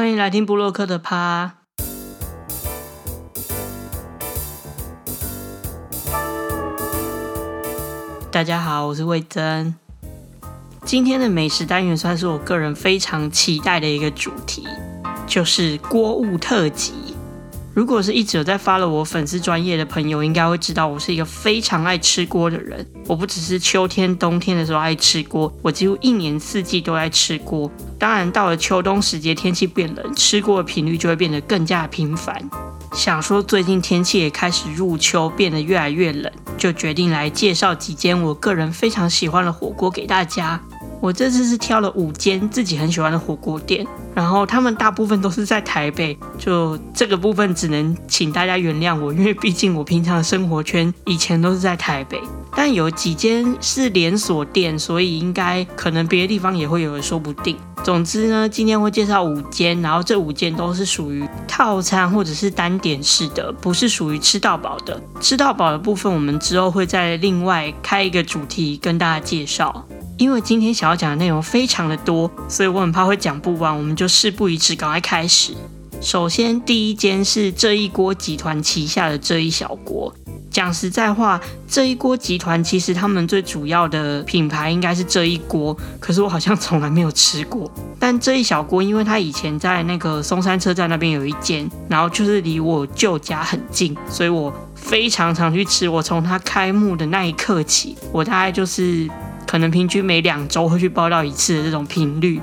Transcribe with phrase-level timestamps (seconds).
[0.00, 1.56] 欢迎来听布洛克的趴。
[8.30, 9.74] 大家好，我是魏珍。
[10.86, 14.66] 今天的美食单元算是我个人非常期待的一个主题，
[15.26, 17.09] 就是锅物特辑。
[17.80, 22.86] 如果是一直有在发了我粉丝专业的朋友，应该会知道我是一个非常爱吃锅的人。
[23.06, 27.72] 我不只是秋天、冬天的时候爱吃锅，我几乎一年四季都爱吃锅。
[27.98, 32.38] 当然，到了秋冬时节，天气变冷，吃锅的频率就会变得更加频繁。
[32.92, 40.60] 想说最近天气也开始入秋，变得越来越冷，就决定来介绍几间我个人非常喜欢的火锅给大家。
[41.00, 52.20] 我这次是挑了五间自己很喜欢的火锅店，然后他们大部分都是在台北，就这个部分只能请大家原谅我，因为毕竟我平常的生活圈以前都是在台北，
[52.54, 57.56] 但有几间是连锁店，所以应该可能别的地方也会有人说不定。
[57.82, 65.00] 总之呢，今天会介绍五间，然后这五间都是属于套餐或者是单点式的，不是属于吃到饱的。
[65.18, 69.86] 吃到饱的部分，我们之后会再另外开一个主题跟大家介绍。
[70.20, 75.54] 因为今天想要讲的内容非常的多，所以我很怕会讲不完，我们就事不宜迟，赶快开始。
[76.02, 80.14] 首先，第一间是这一锅集团旗下的这一小锅。
[80.50, 87.72] 讲实在话，这一锅集团其实他们最主要的品牌应该是这一锅，可是我好像从来没有吃过。
[87.98, 95.88] 但这一小锅，因为它以前在那个松山车站那边有一间，然后就是离我舅家很近，所以我非常常去吃。
[95.88, 99.08] 我从它开幕的那一刻起，我大概就是。
[99.50, 102.40] 可能平均每两周会去报道一次的这种频率，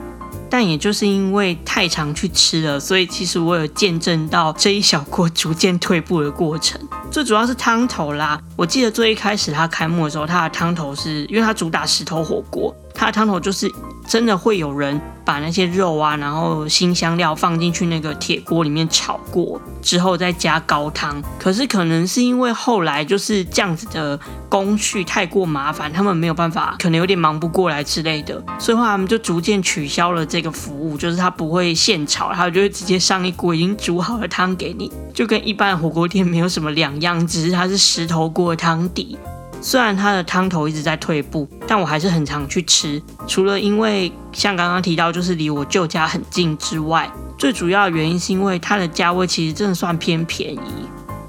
[0.50, 6.78] 但也就是因为太常去吃了，所以其实我有见证到这一小锅逐渐退步的过程。
[7.10, 13.72] 最主要是汤头啦，我记得最一开始它开幕的时候，它的汤头是因为它主打石头火锅，它的汤头就是
[14.08, 15.00] 真的会有人。
[15.28, 21.22] 把那些肉啊，然后新香料放进去那个铁锅里面炒过之后，再加高汤。
[21.38, 39.18] 可是可能是因为后来就是这样子的工序太过麻烦，他们没有办法，可能有点忙不过来之类的，所以话他们就逐渐取消了这个服务，就是他不会现炒，他就会直接上一锅已经煮好的汤给你，就跟一般的火锅店没有什么两样，只是它是石头锅汤底。
[39.62, 43.02] 虽然它的汤头一直在退步，但我还是很常去吃。
[43.28, 50.60] 除了因为像刚刚提到，就是离我舅家很近之外，最主要的原因是因为它的价位其实真的算偏便宜。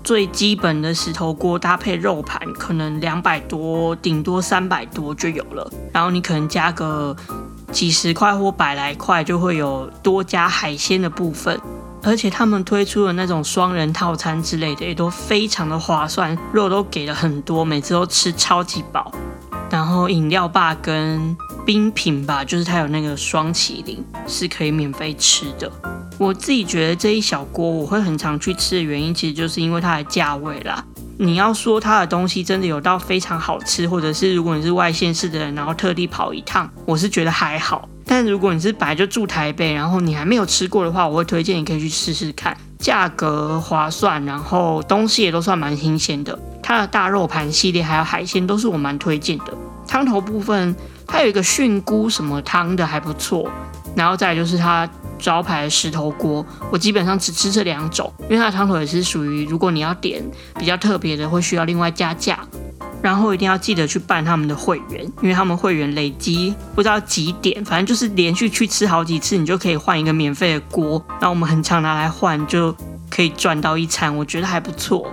[0.04, 5.70] 最基本的石头锅搭配肉盘，可能两百多，顶多三百多就有了。
[5.92, 7.14] 然后你可能加个
[7.72, 11.60] 几十块或百来块，就会有多加海鲜的部分。
[12.08, 19.12] 而且他们推出的那种双人套餐之类的，也都非常的划算，肉都给了很多，每次都吃超级饱。
[19.70, 21.36] 然后饮料吧跟
[21.66, 25.70] 冰品吧，就是它有那个双麒麟是可以免费吃的。
[26.16, 30.82] 我自己觉得这一小锅我会很常去吃的原因，其实就是因为它的价位啦。
[31.18, 37.86] 你要说它的东西真的有到非常好吃，或者是如果你是外县市的人，然后特地跑一趟，我是觉得还好。
[38.10, 46.36] 但如果你是本来就住台北，然后你还没有吃过的话，我会推荐你可以去试试看，价格划算，然后东西也都算蛮新鲜的。
[46.62, 49.52] 它的大肉盘系列还有海鲜都是我蛮推荐的。
[49.86, 50.74] 汤头部分，
[51.06, 53.46] 它有一个菌菇什么汤的还不错，
[53.94, 60.24] 然后再就是它招牌的石头锅，我基本上只吃这两种，因为它的汤头也是属于如果你要点
[60.58, 62.38] 比较特别的，会需要另外加价。
[63.02, 71.04] 然后一定要记得去办他们的会员，因为他们会员累积不知道几点，反正就是连续去吃好几次，你就可以换一个免费的锅。
[71.20, 72.74] 那我们很常拿来换，就
[73.08, 75.10] 可以赚到一餐，我觉得还不错。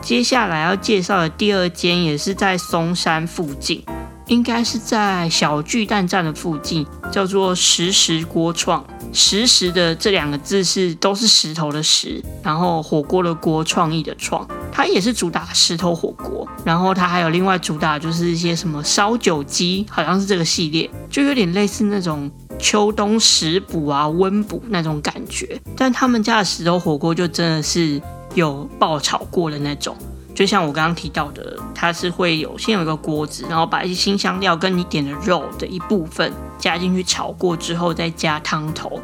[0.00, 3.82] 接下来要介绍的第二间也是在松山附近。
[4.26, 8.84] 应该是在小巨蛋站的附近，叫做石石锅创。
[9.12, 14.46] 石石的这两个字是都是石头的石，然后火锅的锅，创意的创。
[14.72, 25.58] 它也是主打石头火锅，然后它还有另外主打就是一些什么烧酒鸡，好像是这个系列，就有点类似那种秋冬食补啊、温补那种感觉。
[25.76, 28.02] 但他们家的石头火锅就真的是
[28.34, 29.96] 有爆炒过的那种。
[30.36, 39.00] 就像我刚刚提到的，它是会有先有一个锅子，然后把一些新香料跟你点的肉的一部分加进去炒过之后，再加汤头。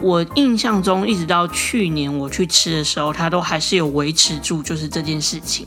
[0.00, 5.66] 我印象中，一直到去年我去吃的时候，它都还是有维持住，就是这件事情。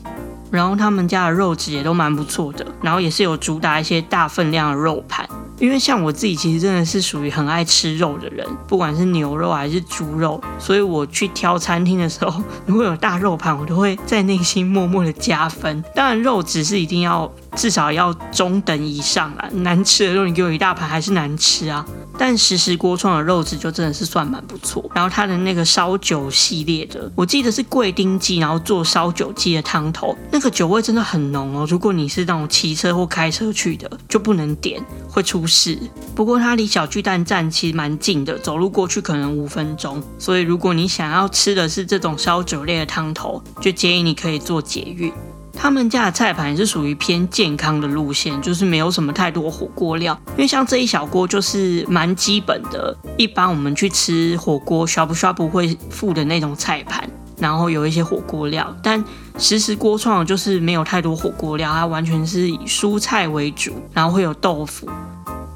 [0.54, 5.28] 然后他们家的肉质也都蛮不错的，然后也是有主打一些大分量的肉盘。
[5.58, 15.82] 因为像我自己其实真的是属于很爱吃肉的人，不管是牛肉还是猪肉，所以我去挑餐厅的时候，如果有大肉盘，我都会在内心默默的加分。
[15.94, 21.86] 当然肉质是一定要至少要中等以上啦，难吃的肉你给我一大盘还是难吃啊。
[22.18, 24.90] 但时时锅创的肉质就真的是算蛮不错。
[24.94, 31.66] 然后它的那个烧酒系列的，我记得是贵丁鸡，然后做烧酒鸡的汤头，那个酒味真的很浓哦。
[31.68, 35.78] 如果你是那种骑车或开车去的，就不能点，会出事。
[36.14, 40.02] 不过它离小巨蛋站其实蛮近的，走路过去可能五分钟。
[40.18, 45.12] 所以如果你想要吃的是这种烧酒类的汤头，就建议你可以做捷运。
[45.56, 57.08] 他们家的菜盘是属于偏健康的路线，就是没有什么太多火锅料，因为像这一小锅就是蛮基本的，一般我们去吃火锅刷不刷不会附的那种菜盘，
[57.38, 59.02] 然后有一些火锅料，但
[59.38, 64.88] 实时锅创就是没有太多火锅料，它完全是以蔬菜为主，然后会有豆腐。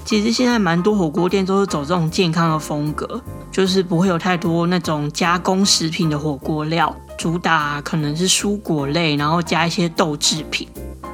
[0.04, 6.94] 其实现在蛮多火锅店都是走这种健康的风格，就是不会有太多那种加工食品的火锅料。
[7.16, 10.68] 主打可能是蔬果类，然后加一些豆制品。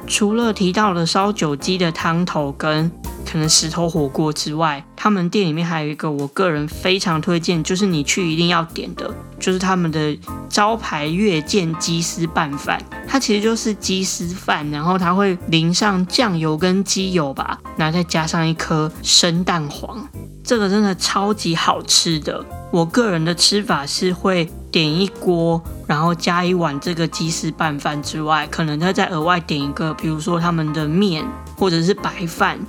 [0.07, 2.91] 除了提到的烧酒鸡的汤头跟
[3.25, 10.17] 可能石头火锅之外，他们店里面还有一个我个人非常推荐，就是你去一定要点的，就是他们的
[10.47, 12.81] 招牌月见鸡丝拌饭。
[13.07, 20.07] 它其实就是鸡丝饭，然后它会淋上酱油跟鸡油吧，然后再加上一颗生蛋黄，
[20.43, 22.45] 这个真的超级好吃的。
[22.71, 31.25] 我个人的吃法是会点一锅，然后加一碗这个鸡丝拌饭之外，可能他再额外点一个，比如说他们的面
[31.55, 32.59] 或者是白饭，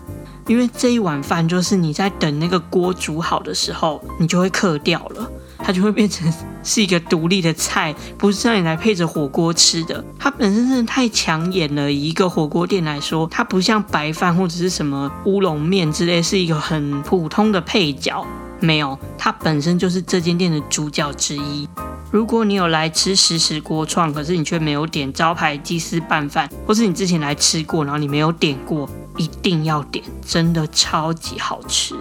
[0.46, 6.32] 因为这一碗饭就是你在等那个锅煮好的时候，你就会刻掉了，它就会变成
[6.62, 10.04] 是一个独立的菜，不是让你来配着火锅吃的。
[10.16, 18.24] 它本身真的太抢眼了，以一个火锅店来说，它不像白饭或者是什么乌龙面之类，是一个很普通的配角。
[18.60, 21.68] 没有，它本身就是这间店的主角之一。
[22.10, 31.94] 如果你有来吃实时锅创，可是你却没有点招牌鸡丝拌饭，或是你之前来吃过，然后你没有点过，一定要点，真的超级好吃。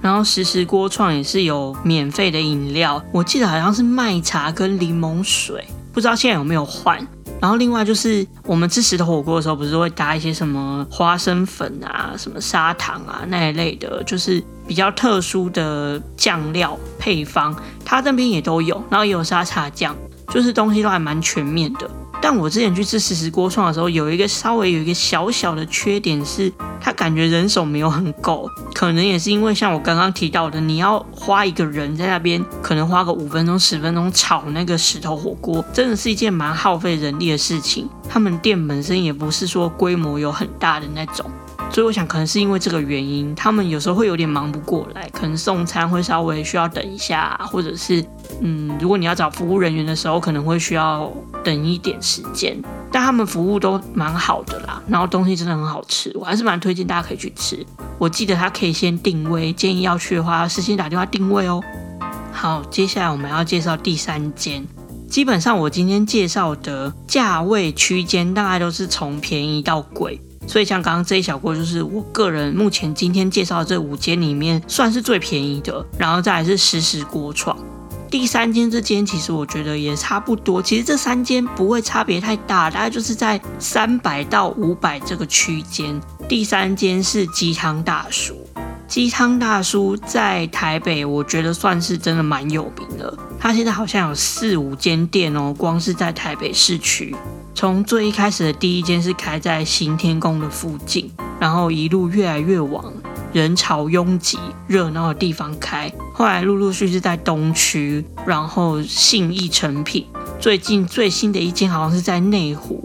[0.00, 7.06] 然后实时锅创也是有免费的饮料，我记得好像是麦茶跟柠檬水，不知道现在有没有换。
[7.40, 19.96] 然后另外就是我们吃石头火锅的时候，不是会搭一些什么花生粉啊、什么砂糖啊那一类的，就是比较特殊的酱料配方，它这边也都有，然后也有沙茶酱，
[20.28, 21.90] 就是东西都还蛮全面的。
[22.20, 37.88] 但我之前去吃实时锅串的时候，有一个稍微有一个小小的缺点是，它感觉人手没有很够，可能也是因为像我刚刚提到的，你要花一个人在那边，可能花个五分钟、十分钟炒那个石头火锅，真的是一件蛮耗费人力的事情。
[38.08, 41.24] 他们店本身也不是说规模有很大的那种。
[41.72, 48.04] 所以我想，可能是因为这个原因，他们有时候会有点忙不过来，可能送餐会稍微需要等一下，或者是，
[48.40, 51.12] 嗯，如果你要找服务人员的时候，可能会需要
[51.44, 52.60] 等一点时间。
[52.92, 57.64] 但他们服务都蛮好的啦，然后东西真的很好吃，我还是蛮推荐大家可以去吃。
[57.98, 61.62] 我记得他可以先定位，建议要去的话要，事先打电话定位哦。
[62.32, 64.66] 好，接下来我们要介绍第三间，
[65.08, 70.20] 基本上我今天介绍的价位区间大概都是从便宜到贵。
[70.48, 77.56] 所以像刚刚这一小锅，就是我个人目前今天介绍的这五间里面算是最便宜的，然后再来是实时锅创。
[78.10, 86.00] 第三间这间其实我觉得也差不多，其实这三间不会差别太大，大概就是在三百到五百这个区间。
[86.28, 88.44] 第三间是鸡汤大叔，
[88.88, 97.14] 鸡汤大叔在台北我觉得算是真的蛮有名的，他现在好像有四五间店哦，光是在台北市区。
[97.54, 102.92] 从最一开始的第一间是开在新天宫的附近，然后一路越来越往
[103.32, 105.92] 人潮拥挤、热闹的地方开。
[106.14, 110.06] 后来陆陆续续在东区，然后信义成品，
[110.38, 112.82] 最近最新的一间好像是在内湖。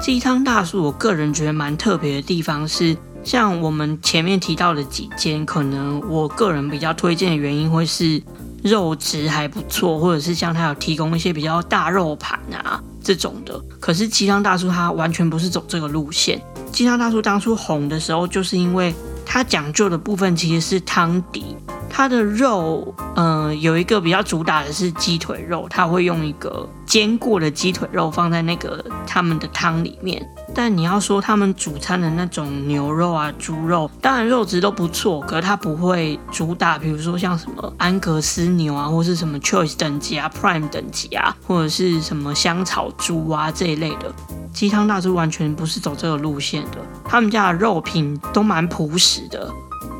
[0.00, 8.22] 鸡汤大叔，我个人觉得蛮特别的地方是，像我们前面提到的几间，可能我个人比较推荐的原因会是
[8.62, 12.82] 肉质还不错，或者是像他有提供一些比较大肉盘啊。
[13.02, 16.40] 这种的，可是鸡汤大叔他完全不是走这个路线。
[16.72, 21.56] 鸡汤大叔当初红的时候，就是因为他讲究的部分其实是汤底。
[21.90, 30.24] 它的肉，嗯，有一个比较主打的是鸡腿肉，它会用一个煎过的鸡腿肉放在那个他们的汤里面。
[30.54, 44.12] 但你要说他们主餐的那种牛肉啊、猪肉，当然肉质都不错，可是它不会主打，比如说像什么安格斯牛啊，或是什么 Choice 等级啊、Prime 等级啊，或者是什么香草猪啊这一类的。
[44.52, 49.48] 鸡汤大叔完全不是走这个路线的，他们家的肉品都蛮朴实的。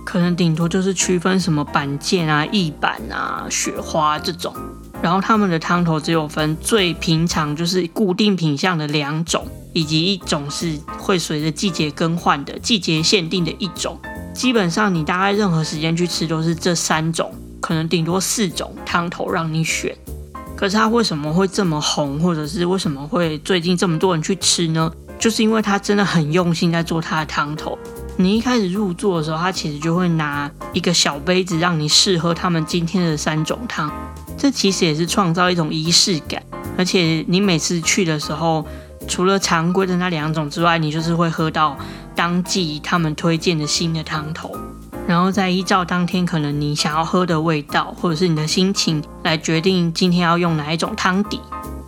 [0.09, 4.55] 可能顶多就是区分什么板件啊、翼板啊、雪花这种，
[5.03, 14.01] 然后他们的汤头只有分最平常就是固定品相的两种，以及一种是会随着季节更换的季节限定的一种。
[14.33, 19.95] 基本上你大概任何时间去吃都是这三种，可能顶多四种汤头让你选。
[20.57, 24.91] 可是它为什么会这么红，或者是为什么会最近这么多人去吃呢？
[25.19, 27.79] 就是因为它真的很用心在做它的汤头。
[28.21, 33.89] 你一开始入座的时候，他其实就会拿一个小杯子让你试喝他们今天的三种汤。
[34.37, 36.43] 这其实也是创造一种仪式感，
[36.77, 38.67] 而且你每次去的时候，
[39.07, 41.79] 除了常规的那两种之外，你就是会喝到
[42.17, 44.53] 当季他们推荐的新的汤头，
[45.07, 51.41] 然后再依照当天可能你想要喝的味道或者是你的心情来决定今天要用哪一种汤底。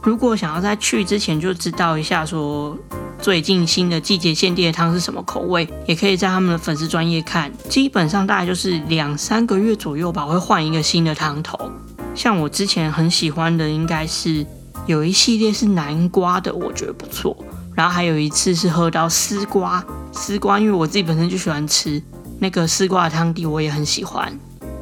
[0.05, 2.79] 如果想要在去之前就知道一下说
[3.23, 11.71] 最近新的季节限定的汤是什么口味，也可以在他们的粉丝专业看，基本上大概就是两三个月左右吧，会换一个新的汤头。
[12.15, 14.45] 像我之前很喜欢的，应该是
[14.87, 17.37] 有一系列是南瓜的，我觉得不错。
[17.75, 22.03] 然后还有一次是喝到丝瓜，丝瓜因为我自己本身就喜欢吃
[22.39, 24.39] 那个丝瓜的汤底，我也很喜欢。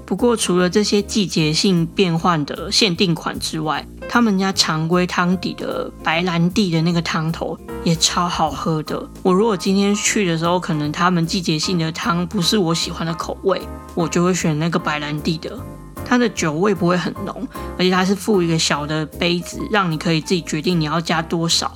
[0.08, 9.06] 不过除了这些季节性变换的限定款之外，他们家常规汤底的白兰地的那个汤头也超好喝的。
[9.22, 13.60] 我如果今天去的时候，可能他们季节性的汤不是我喜欢的口味，
[13.94, 15.54] 我就会选那个白兰地的。
[16.06, 17.46] 它的酒味不会很浓，
[17.76, 21.70] 而且它是附一个小的杯子，让你可以自己决定你要加多少。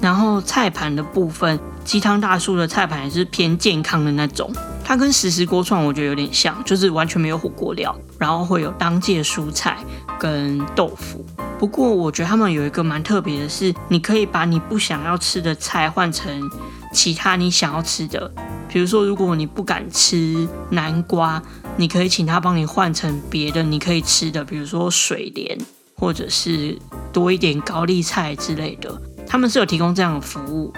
[0.00, 4.48] 然后菜盘的部分，鸡汤大叔的菜盘也是偏健康的那种，
[4.84, 9.78] 它跟实时锅串我觉得有点像，就是完全没有火锅料，然后会有当季的蔬菜
[10.20, 11.24] 跟豆腐。
[11.58, 16.50] 不过我觉得他们有一个蛮特别的是，你可以把你不想要吃的菜换成
[16.92, 18.30] 其他你想要吃的，
[18.68, 21.42] 比如说如果你不敢吃南瓜。
[21.76, 25.58] 你可以请他帮你换成别的你可以吃的，比如说水莲，
[25.96, 26.78] 或者是
[27.12, 28.96] 多一点高丽菜之类的。
[29.26, 30.72] 他们是有提供这样的服务，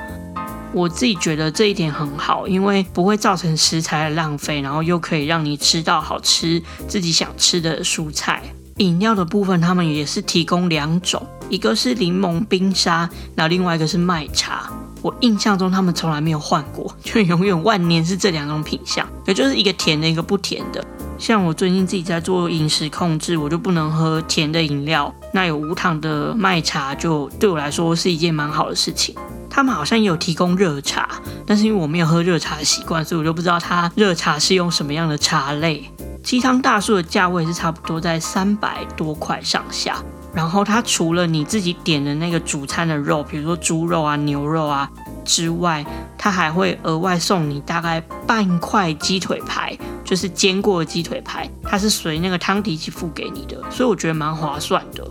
[0.77, 8.43] 我自己觉得这一点很好，因为不会造成食材的浪费，然后又可以让你吃到好吃自己想吃的蔬菜。
[8.77, 14.71] 饮料的部分，他们也是提供两种，一个是柠檬冰沙，那另外一个是麦茶。
[15.01, 20.85] 我印象中他们从来没有换过， 就永远万年是这两种品相，也就是一个甜的，一个不甜的。
[21.19, 29.15] 像我最近自己在做饮食控制，我就不能喝甜的饮料，那有无糖的麦茶就对我来说是一件蛮好的事情。
[29.57, 31.09] 他们好像也有提供热茶，
[31.47, 35.91] 但是因为我没有喝热茶的习惯，所以我就不知道它热茶是用什么样的茶类。
[36.23, 39.97] 鸡汤大叔的价位是差不多在三百多块上下。
[40.35, 44.91] 然后它除了你自己点的那个主餐的肉，比如说猪肉啊、牛肉啊
[45.25, 45.83] 之外，
[46.19, 55.03] 它还会额外送你大概半块鸡腿排，就是煎过的鸡腿排，它是随那个汤底一起付给你的，所以我觉得蛮划算的。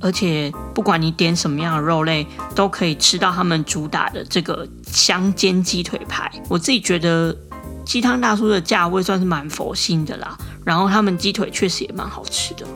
[0.00, 6.30] 而且不管你点什么样的肉类，都可以吃到他们主打的这个香煎鸡腿排。
[6.48, 7.36] 我自己觉得
[7.84, 12.66] 鸡汤大叔的价位算是蛮佛心的啦，然后他们鸡腿确实也蛮好吃的。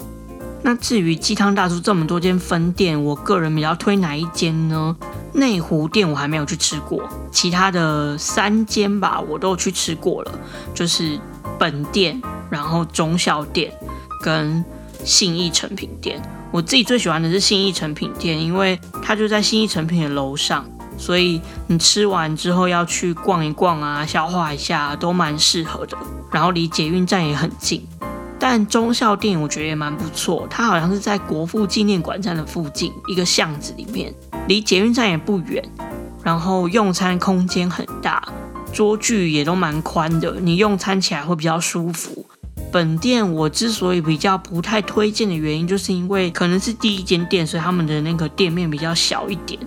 [0.64, 4.96] 那至于鸡汤大叔这么多间分店，我个人比较推哪一间呢？
[5.32, 7.02] 内湖店我还没有去吃过，
[7.32, 10.38] 其他的三间吧，我都去吃过了，
[10.74, 11.18] 就是
[11.58, 13.72] 本店、然后中小店
[14.22, 14.64] 跟
[15.04, 16.22] 信义成品店。
[16.52, 20.64] 我自己最喜欢的是信义成品店，因为它就在信义成品的楼上，
[20.98, 25.96] 所以你吃完之后要去逛一逛啊，消化一下都蛮适合的。
[26.30, 27.86] 然后离捷运站也很近。
[28.38, 34.12] 但中校店我觉得也蛮不错，它好像是在国父纪念馆站的附近一个巷子里面，
[34.46, 35.64] 离捷运站也不远，
[36.22, 38.20] 然后用餐空间很大，
[38.72, 42.26] 桌距也都蛮宽的，你用餐起来会比较舒服。
[42.72, 49.60] 本店我之所以比较不太推荐的原因，就是因为可能是第一间店，所以他们的那个店面比较小一点。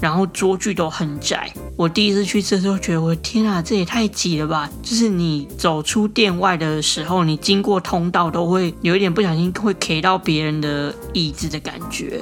[0.00, 4.68] 然后桌距都很窄，我第一次去吃的时候觉得，我的天啊，这也太挤了吧！
[4.82, 12.20] 就是你走出店外的时候，你经过通道都会有一点不小心会 K 到别人的椅子的感觉。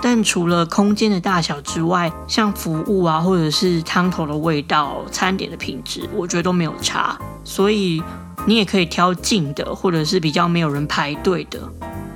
[0.00, 7.18] 但除了空间的大小之外，像服务啊，或者是汤头的味道、餐点的品质，我觉得都没有差。
[7.44, 8.02] 所以
[8.46, 11.60] 你也可以挑近的，或者是比较没有人排队的。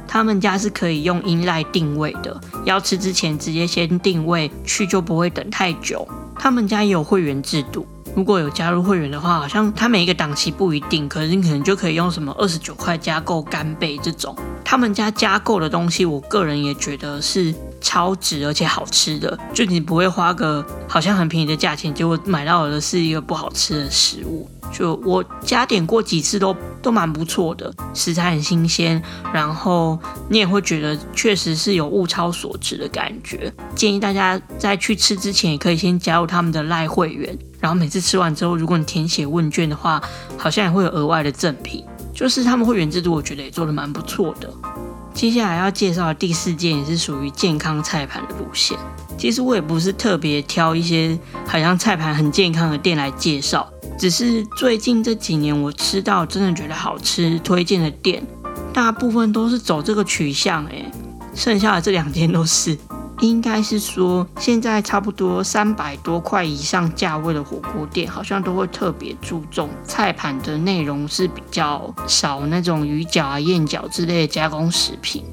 [0.09, 6.06] 他们家是可以用音赖定位的，要吃之前直接先定位去，就不会等太久。
[6.38, 14.35] 他们家也有会员制度，如果有加入会员的话，好像他每一个档期不一定，可是你可能就可以用什么二十九块加购干贝这种。
[14.64, 24.49] 他们家加购的东西，我个人也觉得是超值而且好吃的，就你不会花个好像很便宜的价钱，结果买到的是一个不好吃的食物。
[24.73, 29.00] 就我加点过几次都都蛮不错的，食材很新鲜，
[29.33, 33.50] 然后你也会觉得确实是有物超所值的感觉。
[33.76, 40.02] 建议大家在去吃之前，也可以先加入他们的赖会员，然后每次吃完之后，如果你填写问卷的话，
[40.37, 41.85] 好像也会有额外的赠品。
[42.12, 44.50] 就是他们会员制度，我觉得也做的蛮不错的。
[45.16, 48.76] 接下来要介绍的第四件也是属于健康菜盘的路线。
[49.16, 53.66] 其实我也不是特别挑一些好像菜盘很健康的店来介绍，
[53.99, 58.23] 只是最近这几年我吃到真的觉得好吃，推荐的店
[58.75, 60.85] 大部分都是走这个取向，诶，
[61.35, 62.76] 剩下的这两间都是。
[63.20, 75.25] 应该是说，现在差不多三百多块以上价位的火锅店，好像都会特别注重菜盘的内容是比较少那种鱼饺啊、燕饺之类的加工食品，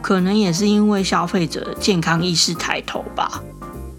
[0.00, 3.42] 可能也是因为消费者健康意识抬头吧。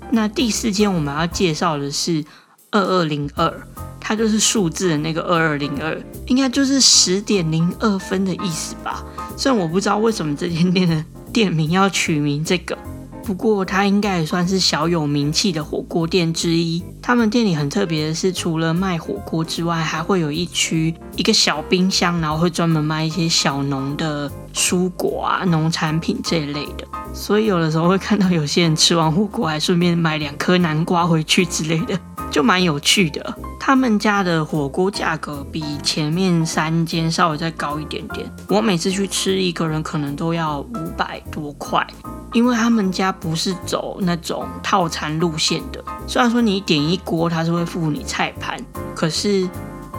[0.09, 2.23] 那第四间我们要介绍的是
[2.71, 3.67] 二二零二，
[3.99, 9.03] 它就是数字的那个二二零二，应该就是十点零二分的意思吧。
[9.35, 12.77] 虽然我不知道为什么这间店的店名要取名这个。
[13.23, 16.83] 不过，它应该也算是小有名气的火锅店之一。
[17.01, 26.85] 他们店里很特别的是，除了卖火锅之外，还会有一区一个小冰箱，然后会专门卖一些小农的蔬果啊、农产品这一类的。
[27.13, 31.97] 所以有的时候会看到有些人吃完火锅，还顺便买两颗南瓜回去之类的，
[32.29, 33.33] 就蛮有趣的。
[33.57, 38.29] 他们家的火锅价格比前面三间稍微再高一点点。
[38.49, 41.87] 我每次去吃，一个人可能都要五百多块。
[42.33, 48.59] 因为他们家不是走那种套餐路线的，虽然说你点一锅，他是会付你菜盘，
[48.95, 49.47] 可是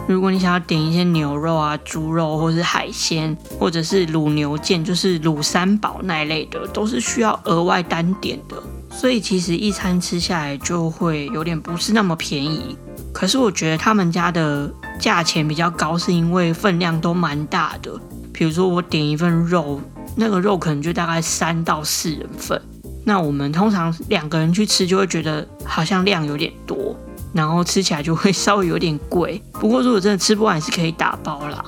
[0.05, 8.61] 如果你想要点一些牛肉啊、猪肉，或是海鲜，或者是卤牛腱，就是卤三宝那一类的，都是需要额外单点的，
[8.91, 12.77] 所以其实一餐吃下来就会有点不是那么便宜。
[13.13, 17.97] 可是我觉得他们家的价钱比较高，是因为分量都蛮大的，
[18.33, 19.79] 比如说我点一份肉。
[20.15, 22.61] 那个肉可能就大概三到四人份，
[23.03, 26.95] 那我们通常两个人去吃就会觉得好像量有点多，
[27.33, 29.41] 然后吃起来就会稍微有点贵。
[29.53, 31.63] 不过如果真的吃不完，是可以打包啦。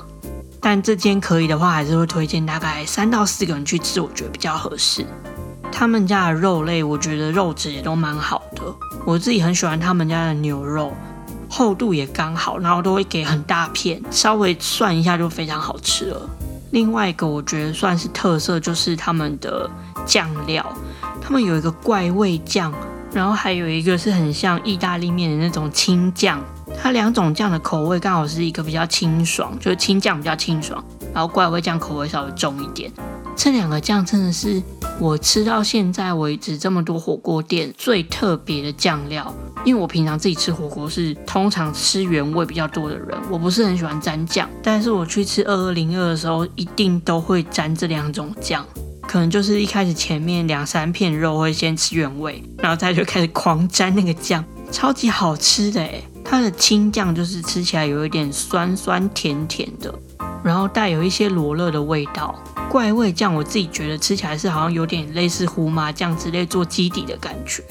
[0.60, 5.06] 但这间可以的话，还是会推荐大概三到四个人去吃，我觉得比较合适。
[5.72, 8.63] 他们家的肉类，我觉得肉质也都蛮好的。
[9.06, 10.92] 我自己很喜欢他们家的牛肉，
[11.48, 16.29] 厚度也刚好，然后都会给很大片，稍微涮一下就非常好吃了。
[16.72, 19.70] 另外一个我觉得算是特色，就是他们的
[20.06, 20.66] 酱料，
[21.22, 22.74] 他们有一个怪味酱，
[23.14, 26.44] 然后还有一个是很像意大利面的那种青酱，
[26.82, 32.92] 它两种酱的口味刚好是一个比较清爽，就是青酱比较清爽，然后怪味酱口味稍微重一点。
[33.37, 34.61] 这两个酱真的是
[35.00, 39.31] 我吃到现在为止这么多火锅店最特别的酱料。
[39.63, 44.50] 因为我平常自己吃火锅是通常吃原味比较多的人，我不是很喜欢沾酱。
[44.63, 48.65] 但是我去吃二二零二的时候，一定都会沾这两种酱。
[49.03, 59.93] 可能就是一开始前面两三片肉会先吃原味，然后再就开始狂沾那个酱，超级好吃的诶它的青酱就是吃起来有一点酸酸甜甜的，
[60.43, 62.35] 然后带有一些罗勒的味道。
[62.69, 67.63] 怪味酱我自己觉得吃起来是好像有点类似胡麻酱之类做基底的感觉。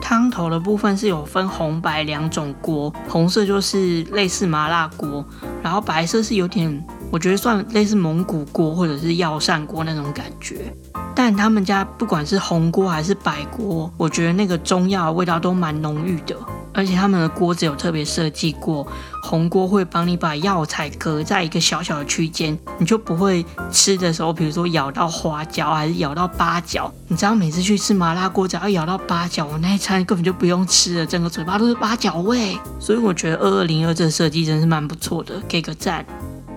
[0.00, 5.22] 汤头的部分是有分红白两种锅，红色就是类似麻辣锅，
[5.62, 10.72] 然后白色是有点我觉得算类似蒙古锅或者是药膳锅那种感觉。
[11.14, 16.34] 但他们家不管是红锅还是白锅，我觉得那个中药的味道都蛮浓郁的。
[16.78, 18.86] 而且他们的锅子有特别设计过，
[19.20, 26.88] 红锅会帮你把药材隔在一个小小的区间，你就不会吃的时候，比如说咬到花椒还是咬到八角。
[27.08, 32.56] 你知道每次去吃麻辣锅，只要咬到八角，我那一餐根本就不用吃了，整个嘴巴都是八角味。
[32.78, 36.06] 所以我觉得二二零二这设计真是蛮不错的，给个赞。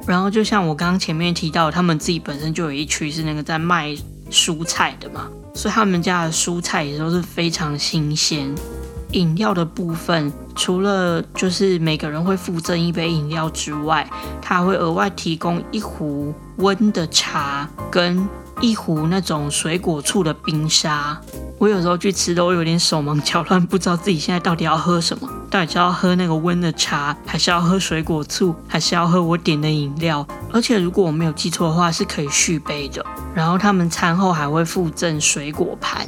[0.06, 3.98] 然后就像我刚刚前面提到，他们自己本身就有一区是那个在卖
[4.30, 8.54] 蔬菜的嘛，所以他们家的蔬菜也都是非常新鲜。
[9.14, 14.10] 饮料的部分，除了就是每个人会附赠一杯饮料之外，
[14.42, 18.28] 他会额外提供一壶温的茶跟
[18.60, 21.20] 一壶那种水果醋的冰沙。
[21.58, 30.26] 我有时候去吃都有点手忙脚乱，不知道自己现在到底要喝什么，到底是要喝那个温的茶，还是要喝水果醋，还是要喝我点的饮料？
[30.52, 33.06] 而且如果我没有记错的话，是可以续杯的。
[33.36, 36.08] 然后他们餐后还会附赠水果盘。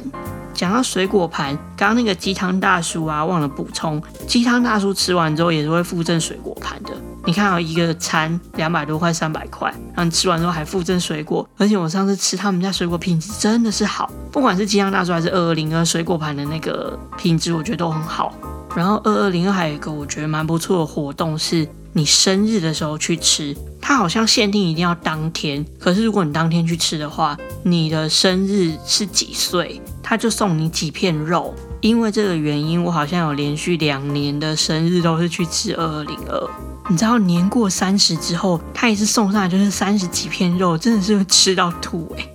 [0.52, 6.90] 讲到水果盘，刚刚那个鸡汤大叔啊，忘了补充，鸡汤大叔吃完之后也是会附赠水果盘的。
[7.26, 18.34] 你看到一个餐两百多块、三百块，然后你吃完之后还附赠水果，而且我上次吃他们家水果品质真的是好，不管是鸡汤大叔还是二二零二水果盘的那个品质，我觉得都很好。
[18.76, 31.54] 然后二二零二还有一个我觉得蛮不错的活动，是你生日的时候去吃，它好像限定一定要当天，可是如果你当天去吃的话，你的生日是几岁，他就送你几片肉。
[31.80, 36.50] 因为这个原因，我好像有连续两年的生日都是去吃二二零二。
[36.90, 42.28] 你知道年过三十之后，他一次送上来就是三十几片肉，真的是会吃到吐哎，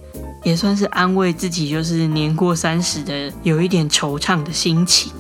[0.44, 5.12] 也算是安慰自己，就是年过三十的有一点惆怅的心情。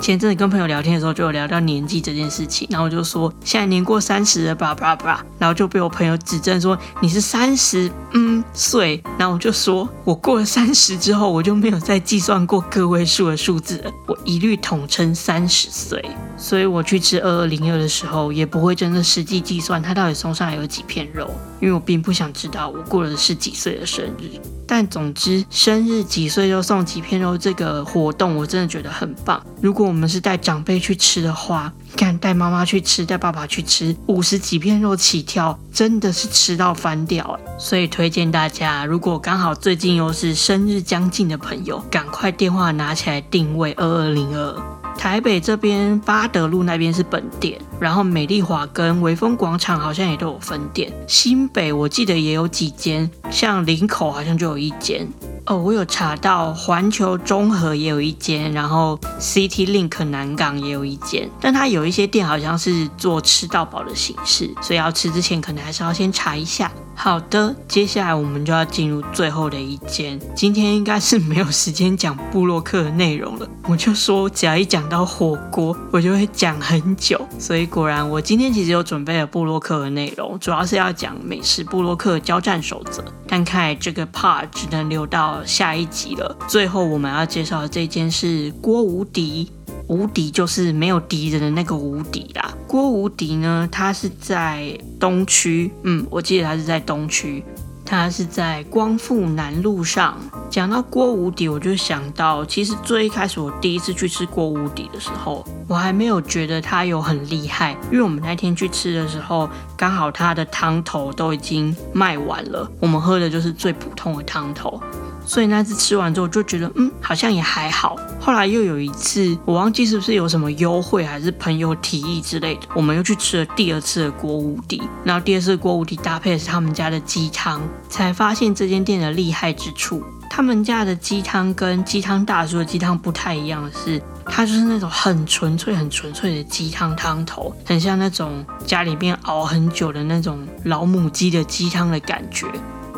[0.00, 16.02] 前阵子跟朋友聊天的时候，就有聊到年纪这件事情，然后我就说现在年过三十了吧吧吧，然后就被我朋友指正说你是三十嗯岁，然后我就说我过了三十之后，我就没有再计算过个位数的数字了，我一律统称三十岁。
[16.40, 24.40] 所以我去吃二二零二的时候，也不会真的实际计算它到底送上来有几片肉，因为我并不想知道我过的是几岁的生日。
[24.66, 29.44] 但总之，生日几岁就送几片肉这个活动，我真的觉得很棒。
[29.60, 37.38] 如果我们是带长辈去吃的话，看带妈妈去吃，带爸爸去吃，五十几片肉起跳，真的是吃到翻掉。
[37.58, 44.79] 所以推荐大家，如果刚好最近又是生日将近的朋友，赶快电话拿起来定位二二零二。
[44.96, 50.92] 台北这边八德路那边是本店，然后美丽华跟微风广场好像也都有分店。
[51.06, 55.08] 新北我记得也有几间，像林口好像就有一间。
[55.46, 66.70] 哦，我有查到环球中和也有一间，然后 City Link 南港也有一间，但它有一些店好像是做吃到饱的形式，所以要吃之前可能还是要先查一下。
[67.02, 70.20] 好的，接下来我们就要进入最后的一间。
[70.36, 77.18] 今天应该是没有时间讲布洛克的内容了，我就说只要一讲到火锅，我就会讲很久。
[77.38, 83.02] 所以果然，我今天其实有准备了布洛克的内容，主要是要讲美食布洛克交战守则。
[83.26, 86.36] 但看来这个 part 只能留到下一集了。
[86.48, 89.50] 最后我们要介绍的这间是郭无敌。
[89.90, 92.54] 无敌就是没有敌人的那个无敌啦。
[92.68, 97.42] 郭无敌呢，他是在东区，嗯，我记得他是在东区，
[97.84, 100.16] 他是在光复南路上。
[100.48, 114.80] 讲到郭无敌，我就想到，其实最一开始我第一次去吃郭无敌的时候，我还没有觉得他有很厉害，因为我们那天去吃的时候，刚好他的汤头都已经卖完了，我们喝的就是最普通的汤头。
[115.24, 117.96] 所以那次吃完之后就觉得，嗯，好像也还好。
[118.20, 124.82] 后来又有一次，我忘记是不是有什么优惠，还是朋友提议之类的，我们又去吃了第二次的锅无敌。
[125.04, 130.02] 然后第二次锅无敌搭配的是他们家的鸡汤，才发现这间店的厉害之处。
[130.32, 142.46] 他们家的鸡汤跟鸡汤大叔的鸡汤不太一样的是，它就是那种很纯粹、很纯粹的鸡汤汤头，很像那种家里面熬很久的那种老母鸡的鸡汤的感觉。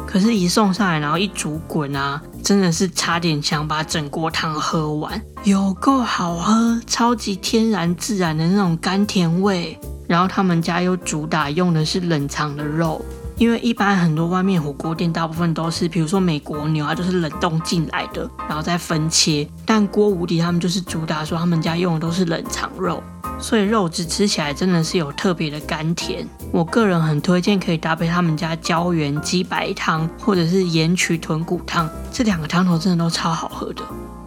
[0.06, 9.78] 可是，一送上来，然后一煮滚啊，真的是差点想把整锅汤喝完，有够好喝，超级天然自然的那种甘甜味。
[10.06, 13.02] 然后他们家又主打用的是冷藏的肉，
[13.38, 19.48] 因为一般很多外面火锅店大部分都是，比如说美国牛啊，就是冷冻进来的，然后再分切。
[19.64, 23.02] 但锅无敌他们就是主打说他们家用的都是冷藏肉。
[23.42, 33.82] 所以肉质吃起来真的是有特别的甘甜，我个人很推荐可以搭配他们家胶原鸡白汤或者是盐曲豚骨汤，这两个汤头真的都超好喝的。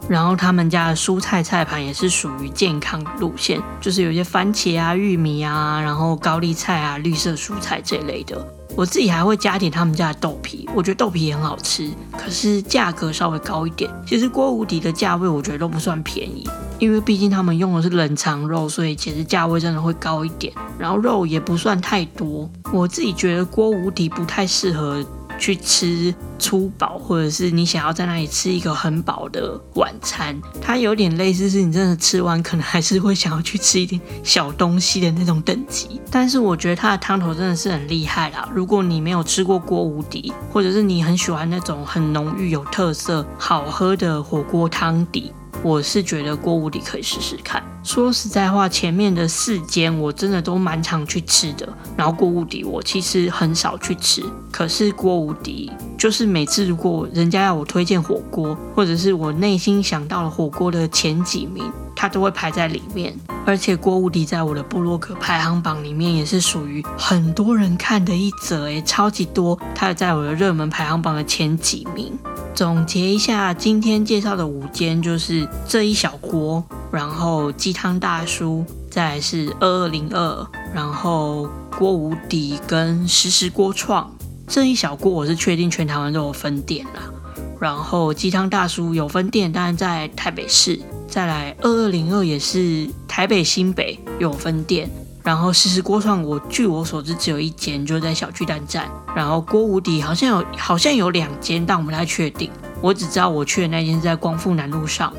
[0.07, 8.45] 然后他们家的蔬菜菜盘也是属于健康路线，就是有些番茄啊、玉米啊，然后高丽菜啊、绿色蔬菜这类的。
[8.75, 13.89] 我自己还会加点他们家的豆皮，我觉得豆皮也很好吃，可是价格稍微高一点。
[14.05, 20.51] 其实锅无敌的价位我觉得都不算便宜，因为毕竟他们用的是冷藏肉，所以其实价位真的会高一点。
[20.77, 25.01] 然后肉也不算太多，我自己觉得锅无敌不太适合。
[25.37, 35.99] 去吃粗饱，或者是你想要在那里吃一个很饱的晚餐，它有点类似是你真的吃完，可能还是会想要去吃一点小东西的那种等级。
[36.09, 38.49] 但是我觉得它的汤头真的是很厉害啦。
[38.53, 45.31] 如果你没有吃过锅无敌，或者是你很喜欢那种很浓郁、有特色、好喝的火锅汤底。
[45.65, 47.63] 我是觉得锅无敌可以试试看。
[47.83, 54.23] 说实在话，前面的四间我真的都蛮常去吃的，然后锅无敌我其实很少去吃。
[54.51, 61.63] 可是锅无敌就是每次如果人家要我推荐火锅，或者是我内心想到了火锅的前几名，
[61.95, 63.17] 它都会排在里面。
[63.43, 69.59] 而且锅无敌在我的布洛克排行榜里面也是属于很多人看的一则，诶，超级多。
[69.73, 72.15] 它在我的热门排行榜的前几名。
[72.55, 84.09] 总结一下，今天介绍的五间就是这一小锅，然后鸡汤大叔，再来是二二零二，然后锅无敌跟时时锅创
[84.47, 87.11] 这一小锅，我是确定全台湾都有分店啦。
[87.59, 90.79] 然后鸡汤大叔有分店，当然在台北市。
[91.09, 94.89] 再来二二零二也是台北新北有分店。
[95.25, 98.87] 然后时时锅创，我据我所知只有一间，就在小巨蛋站。
[99.15, 102.51] 然后锅无敌好像有好像有两间，但我不太确定。
[102.79, 105.11] 我只知道我去的那间在光复南路上。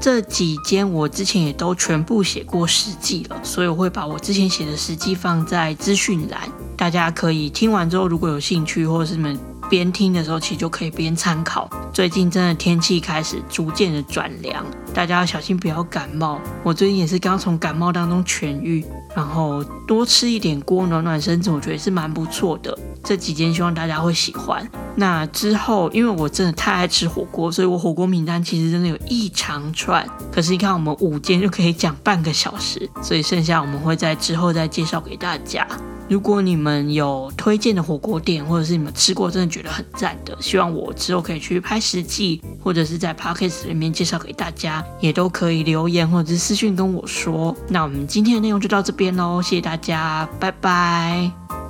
[0.00, 6.40] 这几间我之前也都全部写过实际了，所以我会把我之前写的实际放在资讯栏，
[6.76, 9.38] 大家可以听完之后如果有兴趣，或者是你们
[9.70, 11.70] 边听的时候，其实就可以边参考。
[11.92, 16.40] 最近真的天气开始逐渐的转凉，大家要小心不要感冒。
[16.64, 18.84] 我最近也是刚从感冒当中痊愈。
[19.14, 22.76] 然后多吃一点锅暖暖身子，我觉得是蛮不错的。
[23.04, 24.66] 这几间希望大家会喜欢。
[24.94, 30.06] 那之后，因为我真的太爱吃火锅，所以我火锅名单其实真的有一长串。
[30.30, 35.66] 可是你看，我们五间就可以讲半个小时，所以剩下我们会在之后再介绍给大家。
[36.12, 47.56] 如果你们有推荐的火锅店，或者是你们吃过真的觉得很赞的，希望我之后可以去拍实际，或者是在 podcast 里面介绍给大家，也都可以留言或者是私讯跟我说。
[47.66, 51.61] 那我们今天的内容就到这边喽，谢谢大家，拜拜。